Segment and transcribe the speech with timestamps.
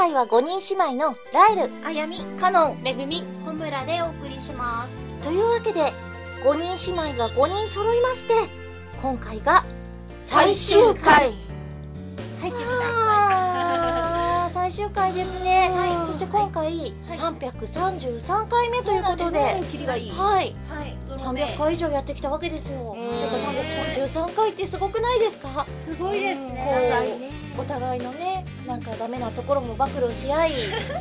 [0.00, 2.82] 回は5人姉妹のライル、あやみ、カノン。
[2.82, 5.26] めぐみ、ほむらでお送りします。
[5.26, 5.92] というわけで、
[6.42, 8.32] 5人姉妹が5人揃いまして、
[9.02, 9.62] 今回が
[10.22, 11.24] 最終回。
[11.28, 11.34] 入っ
[12.40, 15.70] てみあー最終回ですね。
[15.70, 20.10] はいそして今回、333回目ということで、キリがいい。
[20.12, 20.54] はい。
[20.70, 20.76] た。
[20.76, 20.96] はい。
[21.10, 22.94] どの目300回以上やってきたわけですよ。
[22.94, 23.36] んてか
[24.16, 25.66] 333回ってすごくないですか？
[25.84, 27.29] すごいですこね。
[27.60, 30.52] お互いのね、なんかダメなところも暴露し合い、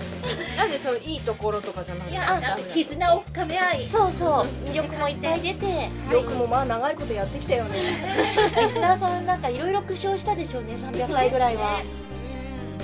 [0.57, 3.87] なんでそのいいところとかじゃないいや、なんか絆を深め合い。
[3.87, 5.65] そうそう、魅力もいっぱい出て、
[6.11, 7.79] よくもまあ長いことやってきたよね。
[8.61, 11.81] リスナーさんなんかいろいろ苦笑したでしょうね、300回ぐらいは。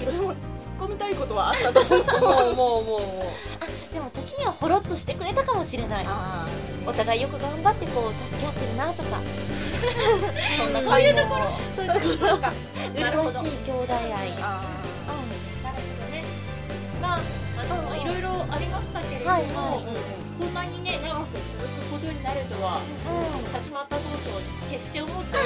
[0.01, 0.35] いろいろ突っ
[0.79, 2.55] 込みたいことはあったと思う。
[2.55, 3.93] もうもうもうもう。
[3.93, 6.05] でも時にはほろっとしてくれたかもしれない。
[6.07, 6.47] あ
[6.85, 9.21] お互いよく頑張ってこう助け合ってるなとか、あ、
[10.57, 11.45] そんなそういうところ。
[11.75, 12.53] そういうところそうか。
[12.99, 13.39] なるほど。
[13.41, 14.33] 麗しい兄弟愛。
[14.41, 14.63] あ
[15.63, 16.23] なるほどね。
[17.01, 17.19] まあ、
[17.57, 22.81] あの、いろいろありましたけれども、はいはいこんなにね、長く続くことになるとは、
[23.55, 24.27] 始まった当初、
[24.69, 25.43] 決して思ってな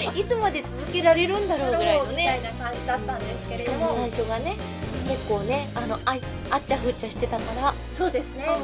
[0.18, 2.40] いつまで続けられるんだろうぐらいのみたいね。
[2.58, 4.56] な感じだったんですけれども、最初がね、
[5.06, 6.16] 結構ね、あのあ
[6.50, 8.46] あっちゃふっちゃしてたから、そうですね。
[8.48, 8.54] うん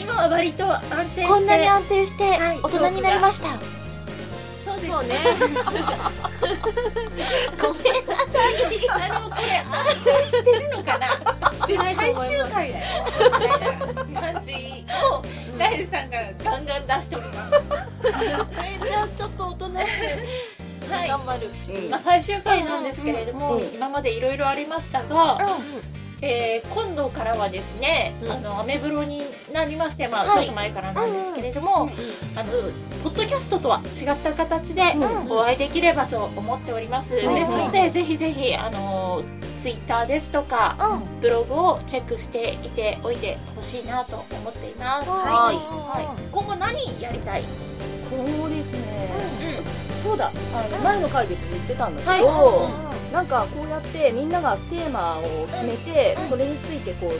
[0.00, 0.80] 今は割と安
[1.14, 3.48] 定して、こんなに安定してはい大人になりました。
[4.64, 5.16] そうですそうね。
[7.62, 8.52] ごめんなさい。
[8.90, 9.64] あのこれ安
[10.04, 11.06] 定してるのかな
[21.24, 21.48] 張る。
[21.82, 21.90] うん。
[21.90, 23.62] まあ、最終回なんですけれども、うん。
[23.74, 25.38] 今までいろいろありましたが、う
[26.22, 28.32] えー今度からはですね、うん。
[28.32, 30.34] あのアメブロになりまして、まあ、はい。
[30.36, 31.90] ちょっと前からなんですけれども、
[32.36, 32.52] あの
[33.02, 35.32] ポッドキャストとは違った形でうん。
[35.32, 39.22] お会いできればと思っております、んですのでぜひぜひあの
[39.60, 41.02] ツイッターですとかん。
[41.02, 41.20] うん。
[41.20, 45.56] ブログをチェックしていておいてほしいなと思っています、はい。
[45.56, 47.44] はい、今後何やりたい、
[48.08, 49.83] そうですね。
[50.04, 50.30] うそうだ。
[50.54, 52.70] あの前の回でも言ってたんだけはど、
[53.12, 57.10] なんかこうやってみんながテーマを決めて、それについてこう。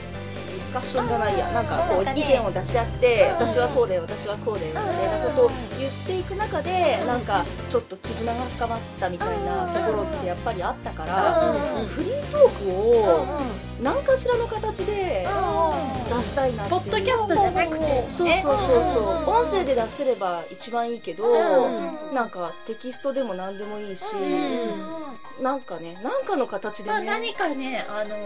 [0.54, 5.50] ディスカッションじゃないや、なんかこう意見を出し合って、うん私はこうだよ、私はこうだよみたいなことを
[5.80, 13.26] 言っていく中で、なんかちょっと絆が深まったみたいなところってやっぱりあったから、うんフリートークを
[13.82, 15.26] 何かしらの形で
[16.08, 18.02] 出したいなポッドキャストじゃなくて。
[18.02, 19.30] そうそうそうそう。
[19.30, 28.16] 音声で出せれば一番いいけど、うんなんかテキストでも何でもいいし、んなんかねなんかの形でまあ、ね、何かねあの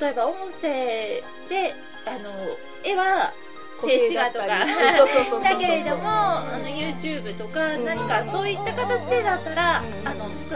[0.00, 1.72] 例えば音声で
[2.06, 2.30] あの
[2.84, 3.32] 絵は
[3.80, 4.46] 静止画とか。
[4.46, 7.84] だけれどもあの YouTube とかうん。
[7.84, 10.08] 何かそういった形でだったら、うん。
[10.08, 10.54] あのつく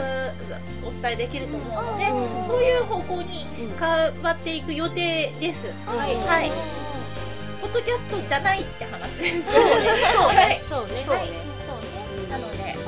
[0.86, 2.44] お伝えできると思うので、うん。
[2.44, 6.50] そういう方向にうん変わっていく予定です、はい、
[7.60, 9.52] ポッドキャストじゃないって話です。
[9.52, 9.88] そうね。
[10.16, 10.60] はい。
[10.60, 11.04] そうね。
[11.06, 12.28] そうねそうね。
[12.30, 12.80] なので、はい、ぜ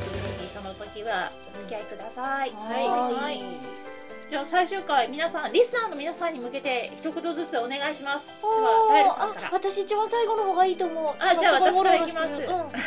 [0.00, 2.50] ひぜひその時はお付き合いください。
[2.50, 2.88] はい。
[2.88, 3.91] はい。
[4.32, 8.40] じゃあ最終回皆さんリスナーの皆さんに向けて一言ずつお願いします。
[8.40, 9.48] ではライルさんから。
[9.48, 9.50] あ。
[9.52, 11.04] 私一番最後の方がいいと思う。
[11.18, 12.86] あじゃあ 私から行きますゴロゴロして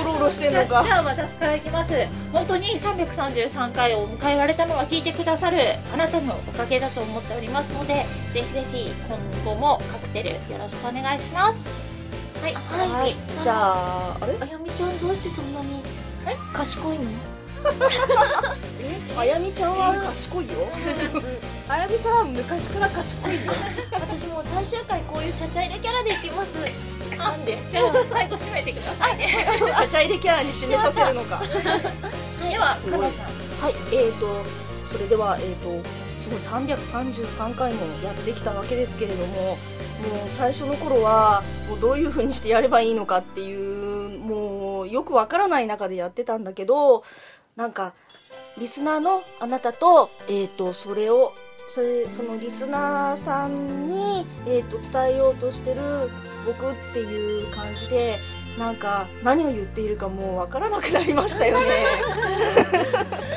[0.00, 1.94] オロオロしてんじゃあのかじゃあ私からいきます。
[2.34, 5.58] 本当に333回を迎えられたのは聞いてくださる
[5.94, 11.58] あなたのおかげだと思っておりますのでぜひぜひ今後もカクテルよろしくお願いします。
[12.42, 13.14] はい、はい。
[13.14, 14.36] 次じゃああれ？
[14.38, 15.82] あやみちゃんどうしてそんなに
[16.52, 17.35] 賢いの？
[19.18, 19.94] あやみちゃんは？
[20.02, 20.52] 賢いよ
[21.68, 23.52] あやみさんは昔から賢いよ。
[23.92, 26.54] 私もう最終回こういうちゃちゃ入れキャラでいきます。
[27.16, 27.58] なんで？
[27.70, 29.28] じゃあ最後締めてくださいね。
[29.58, 31.40] ちゃちゃ入れキャラに締めさせるのか。
[31.40, 33.62] ではかのさん。
[33.64, 34.26] はいえーと
[34.92, 35.88] それではえーと
[36.22, 39.56] すごい333回もやってきたわけですけれどももう
[40.36, 43.54] 最初の頃はもうどういう風にしてやればいいのかってい
[44.14, 47.04] うもうよくわからない中でやってたんだけど
[47.56, 47.94] なんか
[48.58, 51.32] リスナーのあなたと,、えー、とそれを
[51.70, 55.80] それそのリスナーさんに、えー、と伝えようとしてる
[56.46, 58.18] 僕っていう感じで
[58.58, 61.66] なんか何を言っているかもうわからなくなりましたよね。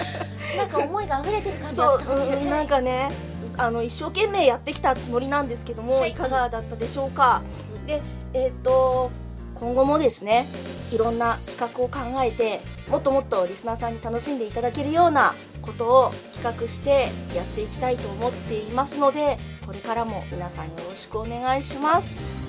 [0.58, 3.12] なんか思いが溢れてる感じそう、が伝わってくるうん、なんかね
[3.58, 7.42] あの一生懸命やってきたつもりなんですけども、はいい、かがだったでしょうか。
[7.88, 8.02] で、
[8.34, 9.12] えっ、と
[9.60, 10.46] 今後もですね
[10.92, 22.48] いろんな企画を考えてもっともっとリスナーさんに楽しんでいただけるようなことを企画してやっていきたいと思っていますのでこれからも皆さんよろしくお願いします。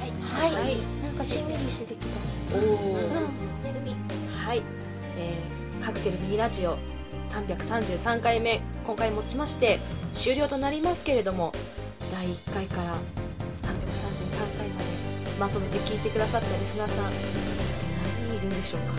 [0.00, 2.56] はい、はいなんかしんみりしてきた。
[2.56, 2.76] おーうん。
[4.46, 4.62] はい、
[5.16, 6.76] えーカクテルミニラジオ
[7.28, 9.78] 333回目今回もちまして
[10.12, 11.52] 終了となりますけれども
[12.12, 13.19] 第1回から333回まで
[15.40, 17.12] まとめて聞いてくださったリスナーさん何
[18.28, 18.94] 人いるんでしょうか？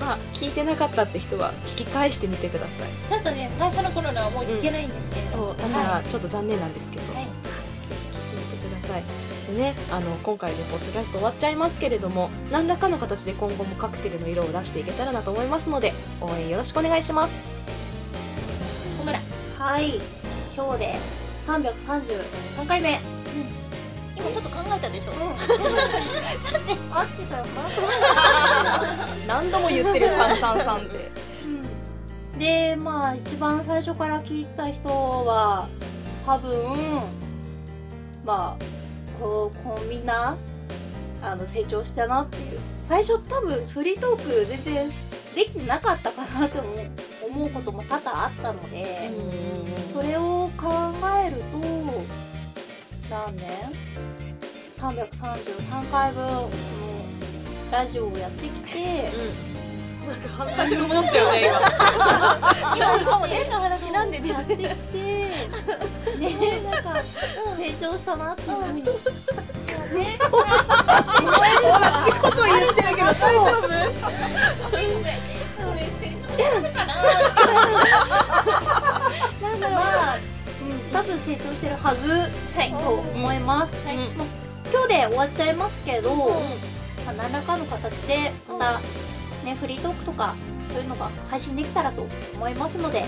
[0.04, 2.88] まあ聞いてなかったって人は聞き返してみてください。
[3.08, 5.36] ちょっとね最初の頃のはもう聞けないんですけれど。
[5.38, 7.24] も、そうだからちょっと残念なんですけど、はい。
[7.24, 7.30] ぜ
[7.90, 9.02] ひ聞いてみてください。
[9.54, 17.34] でねあの今回でポッドキャスト終わっちゃいますけれども何らかの形で今後もカクテルの色を出していけたらなと思いますので応援よろしくお願いします。
[18.98, 19.20] 小村。
[19.58, 20.00] はい。
[20.56, 20.98] 今日で
[21.46, 22.92] 333回目。
[22.92, 23.19] 今
[24.32, 25.12] ちょっと考えたでしょ、
[26.94, 27.48] 合ってたよか
[29.26, 31.10] 何度も言ってる333って。
[32.38, 35.68] でまあ一番最初から聞いた人は
[36.24, 37.02] 多分
[38.24, 38.64] まあ
[39.20, 40.36] こうこうみんな
[41.22, 42.58] あの成長したなっていう。
[42.88, 44.90] 最初多分フリートーク全然
[45.36, 46.74] できてなかったかなって思う
[47.30, 49.08] 思うことも多々あったので、
[49.94, 50.92] それを考
[51.24, 51.58] えると
[53.08, 53.89] 何年？
[54.80, 56.50] ?333 回分の
[57.70, 59.10] ラジオをやってきて、
[60.08, 61.60] なんか半年に戻ったよね今。
[62.76, 64.68] 今そうねの話なんでねやってきて
[66.18, 67.02] ねなんか
[67.58, 68.90] 成長したなっていうふうに、ね
[70.30, 70.38] 同
[72.04, 74.86] じこと言ってるけど大丈夫成
[76.20, 76.94] 長したのかな
[79.42, 84.39] なんだろう、まあうん、多分成長してるはずはいと思います、はい
[84.90, 88.80] で終わっちゃいますけど、まあ、何らかの形でまた、
[89.46, 90.34] ね、フリートークとか
[90.72, 92.04] そういうのが配信できたらと
[92.34, 93.04] 思いますので、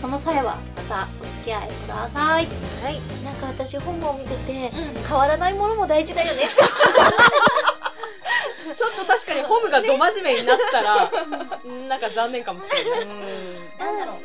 [0.00, 2.46] その際はまたお付き合いください。
[2.46, 3.00] はい。
[3.24, 4.70] なんか私本を見てて
[5.08, 6.44] 変わらないものも大事だよね。
[8.76, 11.10] ちょっと確かにホムがど真面目になったら、
[11.88, 13.06] なんか残念かもしれない。
[13.78, 14.16] なんだろう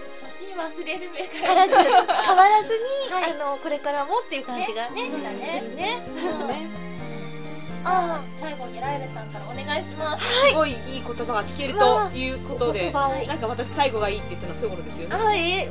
[0.44, 2.74] 初心忘れるべか変わらず変わらず
[3.08, 3.32] に、はい。
[3.32, 5.10] あのこれからもっていう感じがね。
[5.10, 6.04] ねねするね。
[6.42, 6.48] うん。
[6.48, 6.70] ね。
[7.86, 8.40] あー。
[8.42, 10.50] 最後にライルさんからお願いします。
[10.50, 15.16] すごいいい言葉が聞けるということで、なんか私最後がいいって言ってるのはそういうことですよね。
[15.16, 15.68] あえ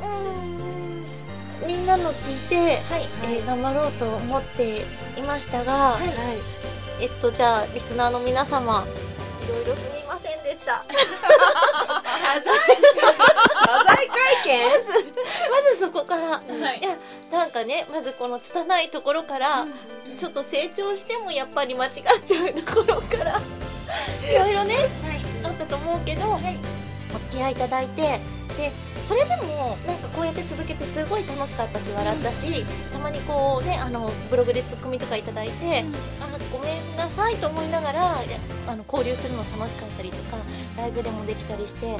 [1.61, 1.67] うん。
[1.67, 3.07] みんなの聞いて、はい。
[3.25, 4.79] えー頑張ろうと思って
[5.17, 7.03] いましたが、い。
[7.03, 8.85] えっとじゃあリスナーの皆様
[9.45, 10.83] いろいろすみませんでした。
[12.17, 13.52] 謝罪
[14.43, 15.11] 謝罪会見
[15.49, 16.41] まずそこから、は
[16.75, 16.79] い。
[16.79, 16.97] いや
[17.31, 19.65] なんかねまずこの拙いところから、
[20.17, 21.91] ちょっと成長してもやっぱり間違っ
[22.25, 24.87] ちゃうところからいろいろねはい。
[25.43, 26.57] あったと思うけど、はい。
[27.15, 28.19] お付き合いいただいて
[28.57, 28.71] で
[29.05, 35.83] それでもなんかこうやって続けてすごい楽しかったし笑ったし、たまにこうねあのブログでツッコミとかいただいて、
[36.21, 38.15] あごめんなさいと思いながら
[38.67, 40.37] あの交流するの楽しかったりとか
[40.77, 41.97] ライブでもできたりしてもう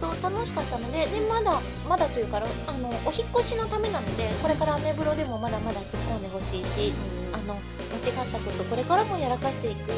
[0.00, 2.40] 本当楽しかったのででまだまだというかあ
[2.78, 6.92] のお引っ越しのためなのでこれからアメブロでもまだまだ突っ込んでほしいし
[7.32, 9.90] あの間違ったことこれからもやらかしていく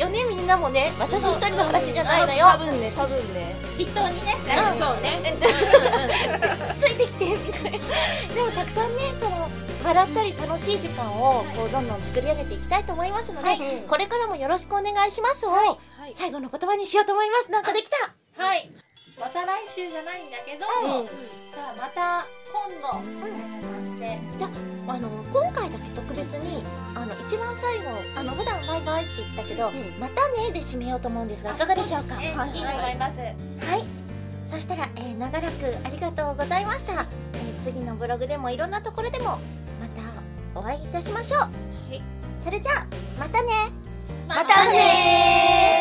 [0.00, 0.90] よねみんなもね。
[0.98, 2.46] 私一人の話じゃないのよ。
[2.46, 3.54] 多分ね、多分ね。
[3.78, 4.34] 適当にね
[4.72, 4.78] うん。
[4.78, 5.34] そうね。
[6.80, 7.70] ついてきてみたいな。
[8.34, 13.58] でもたくさんねその笑ったり楽しい時間をこうどんどん作り上げていきたいと思いますので、はい。
[13.86, 15.76] これからもよろしくお願いしますを、は
[16.08, 16.14] い。
[16.14, 17.50] 最後の言葉にしようと思います。
[17.50, 18.42] なんかできた。
[18.42, 18.70] はい。
[19.20, 20.66] また来週じゃないんだけど、
[20.98, 21.06] うん。
[21.06, 24.48] じゃあまた今度みたいな感じでじゃ
[24.88, 29.74] ああの今回だけ特別にあの一番最後あの普段バイバイって言ったけど、ん。
[30.00, 32.18] またねで締めようと思うんですがいかがでしょうか？
[32.22, 32.50] えはい。
[32.50, 33.18] いいと思います。
[34.50, 35.54] そしたら、えー長らく
[35.84, 39.38] ありがとうございました、えー次のブログでもいろんなところでも
[40.54, 41.40] お会いいたしましょう、
[42.42, 42.86] それじゃあ
[43.18, 43.48] またね。
[44.28, 45.73] またね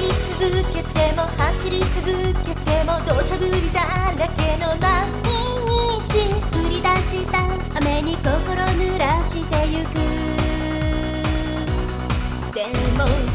[0.00, 0.08] い
[0.40, 2.06] 続けても走り続
[2.44, 3.80] けても土砂降りだ
[4.18, 4.88] らけの毎
[6.08, 7.36] 日降り出した
[7.78, 9.94] 雨に心濡らしてゆく。
[12.54, 12.64] で
[12.96, 13.29] も